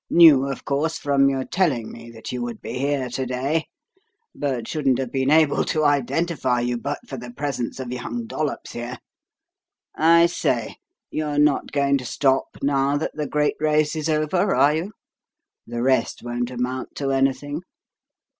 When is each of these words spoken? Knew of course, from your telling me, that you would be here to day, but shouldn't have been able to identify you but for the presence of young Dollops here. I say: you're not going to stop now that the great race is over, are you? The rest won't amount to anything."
Knew 0.09 0.47
of 0.47 0.65
course, 0.65 0.97
from 0.97 1.29
your 1.29 1.43
telling 1.45 1.91
me, 1.91 2.09
that 2.09 2.31
you 2.31 2.41
would 2.41 2.59
be 2.59 2.73
here 2.73 3.07
to 3.09 3.23
day, 3.27 3.65
but 4.33 4.67
shouldn't 4.67 4.97
have 4.97 5.11
been 5.11 5.29
able 5.29 5.63
to 5.65 5.85
identify 5.85 6.59
you 6.59 6.75
but 6.79 7.07
for 7.07 7.17
the 7.17 7.29
presence 7.29 7.79
of 7.79 7.91
young 7.91 8.25
Dollops 8.25 8.71
here. 8.71 8.97
I 9.95 10.25
say: 10.25 10.77
you're 11.11 11.37
not 11.37 11.71
going 11.71 11.99
to 11.99 12.05
stop 12.05 12.47
now 12.63 12.97
that 12.97 13.11
the 13.13 13.27
great 13.27 13.57
race 13.59 13.95
is 13.95 14.09
over, 14.09 14.55
are 14.55 14.73
you? 14.75 14.91
The 15.67 15.83
rest 15.83 16.23
won't 16.23 16.49
amount 16.49 16.95
to 16.95 17.11
anything." 17.11 17.61